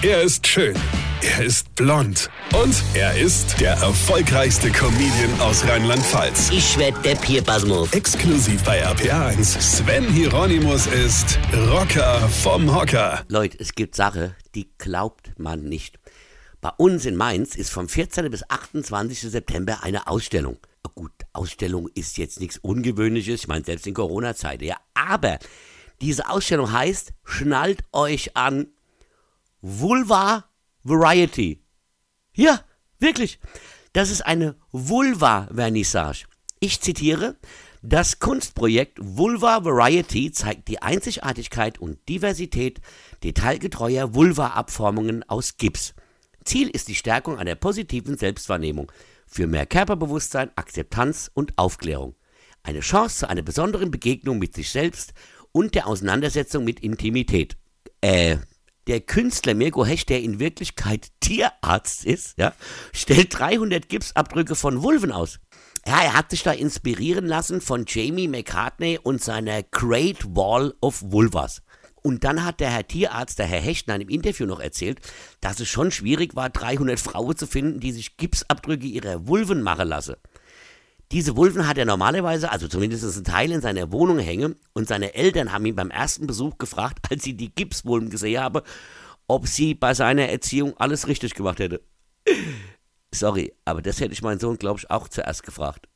[0.00, 0.76] Er ist schön.
[1.22, 2.30] Er ist blond.
[2.54, 6.50] Und er ist der erfolgreichste Comedian aus Rheinland-Pfalz.
[6.52, 7.92] Ich werd der Pierpasmus.
[7.92, 9.60] Exklusiv bei RPA1.
[9.60, 13.24] Sven Hieronymus ist Rocker vom Hocker.
[13.26, 15.98] Leute, es gibt Sache, die glaubt man nicht.
[16.60, 18.30] Bei uns in Mainz ist vom 14.
[18.30, 19.22] bis 28.
[19.22, 20.58] September eine Ausstellung.
[20.94, 24.76] Gut, Ausstellung ist jetzt nichts Ungewöhnliches, ich meine selbst in Corona-Zeiten, ja.
[24.94, 25.40] Aber
[26.00, 28.68] diese Ausstellung heißt, schnallt euch an,
[29.60, 30.44] Vulva
[30.84, 31.62] Variety.
[32.32, 32.60] Ja,
[32.98, 33.40] wirklich.
[33.92, 36.26] Das ist eine Vulva-Vernissage.
[36.60, 37.36] Ich zitiere,
[37.82, 42.80] das Kunstprojekt Vulva Variety zeigt die Einzigartigkeit und Diversität
[43.22, 45.94] detailgetreuer Vulva-Abformungen aus Gips.
[46.44, 48.90] Ziel ist die Stärkung einer positiven Selbstwahrnehmung
[49.26, 52.14] für mehr Körperbewusstsein, Akzeptanz und Aufklärung.
[52.62, 55.12] Eine Chance zu einer besonderen Begegnung mit sich selbst
[55.52, 57.56] und der Auseinandersetzung mit Intimität.
[58.00, 58.38] Äh,
[58.88, 62.54] der Künstler Mirko Hecht, der in Wirklichkeit Tierarzt ist, ja,
[62.92, 65.38] stellt 300 Gipsabdrücke von Vulven aus.
[65.86, 71.02] Ja, er hat sich da inspirieren lassen von Jamie McCartney und seiner Great Wall of
[71.02, 71.62] Vulvas.
[72.02, 75.00] Und dann hat der Herr Tierarzt, der Herr Hecht, in einem Interview noch erzählt,
[75.40, 79.88] dass es schon schwierig war, 300 Frauen zu finden, die sich Gipsabdrücke ihrer Vulven machen
[79.88, 80.16] lassen.
[81.10, 85.14] Diese Vulven hat er normalerweise, also zumindest ein Teil in seiner Wohnung hängen und seine
[85.14, 88.60] Eltern haben ihn beim ersten Besuch gefragt, als sie die Gipsvulven gesehen haben,
[89.26, 91.80] ob sie bei seiner Erziehung alles richtig gemacht hätte.
[93.14, 95.88] Sorry, aber das hätte ich meinen Sohn, glaube ich, auch zuerst gefragt.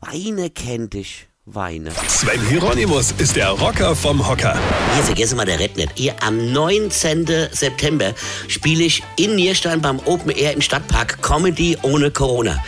[0.00, 1.28] Weine kennt dich.
[1.46, 1.92] Weine.
[2.08, 4.58] Sven Hieronymus ist der Rocker vom Hocker.
[4.94, 5.92] Hier, vergesse mal der Red nicht.
[5.94, 7.24] Hier am 19.
[7.52, 8.14] September
[8.48, 12.58] spiele ich in Nierstein beim Open Air im Stadtpark Comedy ohne Corona.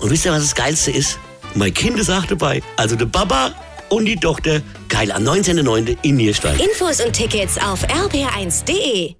[0.00, 1.18] Und wisst ihr, was das Geilste ist?
[1.54, 2.62] Mein Kind ist auch dabei.
[2.76, 3.54] Also der Papa
[3.88, 4.60] und die Tochter.
[4.90, 5.96] Geil, am 19.09.
[6.02, 6.60] in Nierstein.
[6.60, 9.16] Infos und Tickets auf rb1.de.